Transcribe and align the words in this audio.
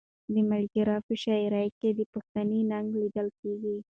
د 0.33 0.35
ملکیار 0.49 0.89
په 1.07 1.13
شاعري 1.23 1.67
کې 1.79 1.89
پښتني 2.13 2.59
ننګ 2.71 2.89
لیدل 3.01 3.27
کېږي. 3.39 3.77